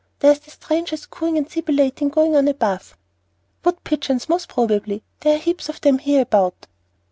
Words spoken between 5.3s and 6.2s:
are heaps of them